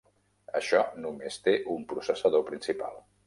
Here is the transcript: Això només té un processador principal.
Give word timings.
Això 0.59 0.79
només 1.03 1.37
té 1.49 1.55
un 1.75 1.85
processador 1.93 2.47
principal. 2.51 2.99